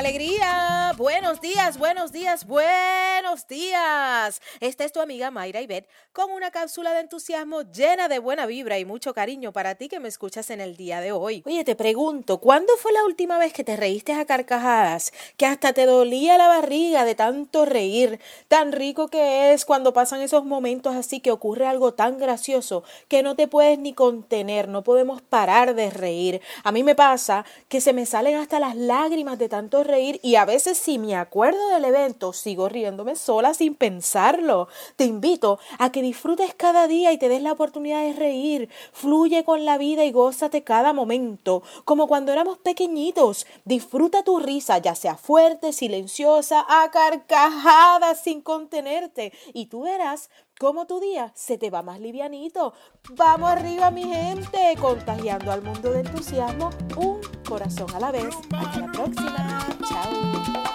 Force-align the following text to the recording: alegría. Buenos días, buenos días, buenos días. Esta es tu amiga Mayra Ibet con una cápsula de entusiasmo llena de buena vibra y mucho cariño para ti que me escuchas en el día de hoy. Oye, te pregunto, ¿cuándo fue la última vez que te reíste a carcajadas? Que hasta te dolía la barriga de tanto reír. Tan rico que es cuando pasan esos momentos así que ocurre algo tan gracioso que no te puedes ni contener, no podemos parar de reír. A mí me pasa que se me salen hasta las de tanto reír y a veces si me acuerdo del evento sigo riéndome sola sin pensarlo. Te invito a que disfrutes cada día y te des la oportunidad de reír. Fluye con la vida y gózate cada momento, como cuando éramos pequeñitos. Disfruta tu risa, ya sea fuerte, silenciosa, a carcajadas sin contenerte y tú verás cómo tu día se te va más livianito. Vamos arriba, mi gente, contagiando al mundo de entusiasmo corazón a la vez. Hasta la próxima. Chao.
alegría. 0.00 0.92
Buenos 0.98 1.40
días, 1.40 1.78
buenos 1.78 2.12
días, 2.12 2.46
buenos 2.46 3.46
días. 3.48 4.40
Esta 4.60 4.84
es 4.84 4.92
tu 4.92 5.00
amiga 5.00 5.30
Mayra 5.30 5.62
Ibet 5.62 5.88
con 6.12 6.30
una 6.30 6.50
cápsula 6.50 6.92
de 6.92 7.00
entusiasmo 7.00 7.62
llena 7.62 8.08
de 8.08 8.18
buena 8.18 8.44
vibra 8.44 8.78
y 8.78 8.84
mucho 8.84 9.14
cariño 9.14 9.52
para 9.52 9.76
ti 9.76 9.88
que 9.88 10.00
me 10.00 10.08
escuchas 10.08 10.50
en 10.50 10.60
el 10.60 10.76
día 10.76 11.00
de 11.00 11.12
hoy. 11.12 11.42
Oye, 11.46 11.64
te 11.64 11.74
pregunto, 11.74 12.38
¿cuándo 12.38 12.76
fue 12.76 12.92
la 12.92 13.04
última 13.04 13.38
vez 13.38 13.52
que 13.52 13.64
te 13.64 13.76
reíste 13.76 14.12
a 14.12 14.26
carcajadas? 14.26 15.12
Que 15.36 15.46
hasta 15.46 15.72
te 15.72 15.86
dolía 15.86 16.36
la 16.36 16.48
barriga 16.48 17.04
de 17.04 17.14
tanto 17.14 17.64
reír. 17.64 18.20
Tan 18.48 18.72
rico 18.72 19.08
que 19.08 19.54
es 19.54 19.64
cuando 19.64 19.94
pasan 19.94 20.20
esos 20.20 20.44
momentos 20.44 20.94
así 20.94 21.20
que 21.20 21.30
ocurre 21.30 21.66
algo 21.66 21.94
tan 21.94 22.18
gracioso 22.18 22.84
que 23.08 23.22
no 23.22 23.36
te 23.36 23.48
puedes 23.48 23.78
ni 23.78 23.94
contener, 23.94 24.68
no 24.68 24.82
podemos 24.82 25.22
parar 25.22 25.74
de 25.74 25.88
reír. 25.90 26.40
A 26.62 26.72
mí 26.72 26.82
me 26.82 26.94
pasa 26.94 27.46
que 27.68 27.80
se 27.80 27.92
me 27.92 28.04
salen 28.04 28.36
hasta 28.36 28.60
las 28.60 28.76
de 29.38 29.48
tanto 29.48 29.84
reír 29.84 30.20
y 30.22 30.36
a 30.36 30.44
veces 30.44 30.78
si 30.78 30.98
me 30.98 31.16
acuerdo 31.16 31.68
del 31.68 31.84
evento 31.84 32.32
sigo 32.32 32.68
riéndome 32.68 33.16
sola 33.16 33.54
sin 33.54 33.74
pensarlo. 33.74 34.68
Te 34.96 35.04
invito 35.04 35.58
a 35.78 35.92
que 35.92 36.02
disfrutes 36.02 36.54
cada 36.54 36.86
día 36.86 37.12
y 37.12 37.18
te 37.18 37.28
des 37.28 37.42
la 37.42 37.52
oportunidad 37.52 38.02
de 38.02 38.12
reír. 38.12 38.68
Fluye 38.92 39.44
con 39.44 39.64
la 39.64 39.78
vida 39.78 40.04
y 40.04 40.12
gózate 40.12 40.62
cada 40.62 40.92
momento, 40.92 41.62
como 41.84 42.08
cuando 42.08 42.32
éramos 42.32 42.58
pequeñitos. 42.58 43.46
Disfruta 43.64 44.22
tu 44.22 44.38
risa, 44.38 44.78
ya 44.78 44.94
sea 44.94 45.16
fuerte, 45.16 45.72
silenciosa, 45.72 46.64
a 46.68 46.90
carcajadas 46.90 48.22
sin 48.22 48.40
contenerte 48.40 49.32
y 49.52 49.66
tú 49.66 49.82
verás 49.82 50.30
cómo 50.58 50.86
tu 50.86 51.00
día 51.00 51.32
se 51.34 51.56
te 51.56 51.70
va 51.70 51.82
más 51.82 52.00
livianito. 52.00 52.74
Vamos 53.10 53.50
arriba, 53.50 53.90
mi 53.90 54.04
gente, 54.04 54.74
contagiando 54.80 55.52
al 55.52 55.62
mundo 55.62 55.90
de 55.90 56.00
entusiasmo 56.00 56.70
corazón 57.50 57.92
a 57.96 57.98
la 57.98 58.12
vez. 58.12 58.32
Hasta 58.52 58.80
la 58.80 58.92
próxima. 58.92 59.66
Chao. 59.88 60.69